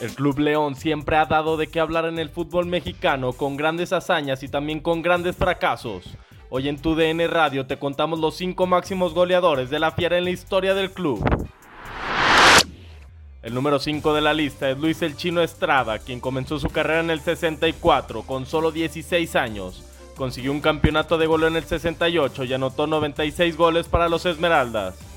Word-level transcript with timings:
El 0.00 0.10
Club 0.12 0.38
León 0.38 0.76
siempre 0.76 1.16
ha 1.16 1.26
dado 1.26 1.56
de 1.56 1.66
qué 1.66 1.80
hablar 1.80 2.06
en 2.06 2.18
el 2.18 2.30
fútbol 2.30 2.66
mexicano 2.66 3.32
con 3.32 3.56
grandes 3.56 3.92
hazañas 3.92 4.42
y 4.42 4.48
también 4.48 4.80
con 4.80 5.02
grandes 5.02 5.36
fracasos. 5.36 6.04
Hoy 6.50 6.68
en 6.68 6.78
tu 6.78 6.94
DN 6.94 7.26
Radio 7.26 7.66
te 7.66 7.78
contamos 7.78 8.20
los 8.20 8.36
cinco 8.36 8.66
máximos 8.66 9.12
goleadores 9.12 9.70
de 9.70 9.78
la 9.78 9.92
Fiera 9.92 10.16
en 10.16 10.24
la 10.24 10.30
historia 10.30 10.74
del 10.74 10.92
club. 10.92 11.22
El 13.42 13.54
número 13.54 13.78
5 13.78 14.14
de 14.14 14.20
la 14.20 14.34
lista 14.34 14.68
es 14.68 14.78
Luis 14.78 15.00
El 15.02 15.16
Chino 15.16 15.42
Estrada, 15.42 15.98
quien 15.98 16.20
comenzó 16.20 16.58
su 16.58 16.70
carrera 16.70 17.00
en 17.00 17.10
el 17.10 17.20
64 17.20 18.22
con 18.22 18.46
solo 18.46 18.72
16 18.72 19.36
años. 19.36 19.84
Consiguió 20.16 20.52
un 20.52 20.60
campeonato 20.60 21.18
de 21.18 21.26
goleo 21.26 21.48
en 21.48 21.56
el 21.56 21.64
68 21.64 22.44
y 22.44 22.52
anotó 22.52 22.86
96 22.86 23.56
goles 23.56 23.86
para 23.88 24.08
los 24.08 24.26
Esmeraldas. 24.26 25.07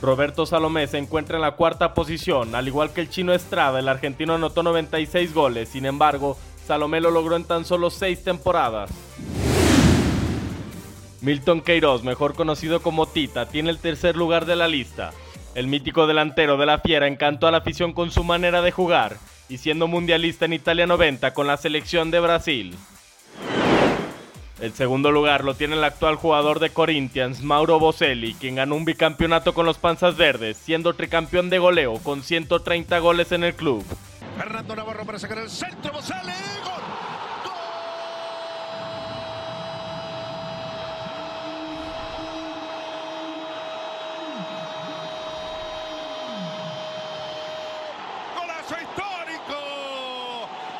Roberto 0.00 0.46
Salomé 0.46 0.86
se 0.86 0.98
encuentra 0.98 1.36
en 1.36 1.42
la 1.42 1.52
cuarta 1.52 1.92
posición, 1.92 2.54
al 2.54 2.66
igual 2.66 2.92
que 2.92 3.02
el 3.02 3.10
chino 3.10 3.34
Estrada, 3.34 3.78
el 3.78 3.88
argentino 3.88 4.34
anotó 4.34 4.62
96 4.62 5.34
goles, 5.34 5.68
sin 5.68 5.84
embargo, 5.84 6.38
Salomé 6.66 7.00
lo 7.00 7.10
logró 7.10 7.36
en 7.36 7.44
tan 7.44 7.64
solo 7.66 7.90
6 7.90 8.24
temporadas. 8.24 8.90
Milton 11.20 11.60
Queiroz, 11.60 12.02
mejor 12.02 12.34
conocido 12.34 12.80
como 12.80 13.06
Tita, 13.06 13.46
tiene 13.46 13.68
el 13.68 13.78
tercer 13.78 14.16
lugar 14.16 14.46
de 14.46 14.56
la 14.56 14.68
lista. 14.68 15.12
El 15.54 15.66
mítico 15.66 16.06
delantero 16.06 16.56
de 16.56 16.64
la 16.64 16.78
Fiera 16.78 17.06
encantó 17.06 17.46
a 17.46 17.50
la 17.50 17.58
afición 17.58 17.92
con 17.92 18.10
su 18.10 18.24
manera 18.24 18.62
de 18.62 18.70
jugar 18.70 19.18
y 19.50 19.58
siendo 19.58 19.86
mundialista 19.86 20.46
en 20.46 20.54
Italia 20.54 20.86
90 20.86 21.34
con 21.34 21.46
la 21.46 21.58
selección 21.58 22.10
de 22.10 22.20
Brasil. 22.20 22.74
El 24.60 24.74
segundo 24.74 25.10
lugar 25.10 25.42
lo 25.42 25.54
tiene 25.54 25.74
el 25.74 25.84
actual 25.84 26.16
jugador 26.16 26.60
de 26.60 26.68
Corinthians, 26.70 27.42
Mauro 27.42 27.78
Boselli, 27.78 28.34
quien 28.34 28.56
ganó 28.56 28.74
un 28.76 28.84
bicampeonato 28.84 29.54
con 29.54 29.64
los 29.64 29.78
Panzas 29.78 30.16
Verdes, 30.18 30.58
siendo 30.58 30.92
tricampeón 30.92 31.48
de 31.48 31.58
goleo 31.58 31.94
con 32.02 32.22
130 32.22 32.98
goles 32.98 33.32
en 33.32 33.44
el 33.44 33.54
club. 33.54 33.82
Fernando 34.36 34.76
Navarro 34.76 35.06
para 35.06 35.18
sacar 35.18 35.38
el 35.38 35.48
centro, 35.48 35.92
Bozale, 35.92 36.32
gol. 36.62 36.82
Golazo 48.36 48.74
histórico 48.74 49.58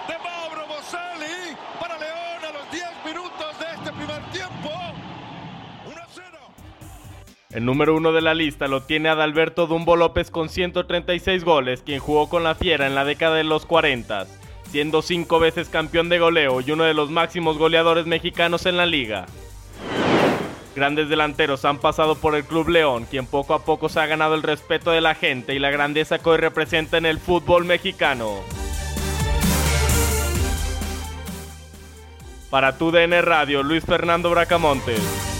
de 0.08 0.18
Mauro 0.18 0.66
Boselli 0.68 1.56
para 1.80 1.98
León 1.98 2.44
a 2.48 2.52
los 2.52 2.70
10 2.70 2.84
minutos 3.04 3.58
de 3.58 3.66
este 3.74 3.92
primer 3.92 4.22
tiempo. 4.30 4.70
1-0. 5.86 6.20
El 7.52 7.64
número 7.64 7.96
uno 7.96 8.12
de 8.12 8.20
la 8.20 8.32
lista 8.32 8.68
lo 8.68 8.82
tiene 8.84 9.08
Adalberto 9.08 9.66
Dumbo 9.66 9.96
López 9.96 10.30
con 10.30 10.48
136 10.48 11.42
goles, 11.42 11.82
quien 11.82 11.98
jugó 11.98 12.28
con 12.28 12.44
la 12.44 12.54
Fiera 12.54 12.86
en 12.86 12.94
la 12.94 13.04
década 13.04 13.34
de 13.34 13.42
los 13.42 13.66
40, 13.66 14.26
siendo 14.70 15.02
cinco 15.02 15.40
veces 15.40 15.68
campeón 15.68 16.08
de 16.08 16.20
goleo 16.20 16.60
y 16.60 16.70
uno 16.70 16.84
de 16.84 16.94
los 16.94 17.10
máximos 17.10 17.58
goleadores 17.58 18.06
mexicanos 18.06 18.66
en 18.66 18.76
la 18.76 18.86
liga. 18.86 19.26
Grandes 20.76 21.08
delanteros 21.08 21.64
han 21.64 21.78
pasado 21.78 22.14
por 22.14 22.36
el 22.36 22.44
Club 22.44 22.68
León, 22.68 23.04
quien 23.10 23.26
poco 23.26 23.54
a 23.54 23.64
poco 23.64 23.88
se 23.88 23.98
ha 23.98 24.06
ganado 24.06 24.36
el 24.36 24.44
respeto 24.44 24.92
de 24.92 25.00
la 25.00 25.16
gente 25.16 25.52
y 25.52 25.58
la 25.58 25.72
grandeza 25.72 26.20
que 26.20 26.30
hoy 26.30 26.38
representa 26.38 26.98
en 26.98 27.06
el 27.06 27.18
fútbol 27.18 27.64
mexicano. 27.64 28.36
Para 32.48 32.78
tu 32.78 32.92
DN 32.92 33.20
Radio, 33.22 33.64
Luis 33.64 33.84
Fernando 33.84 34.30
Bracamontes. 34.30 35.39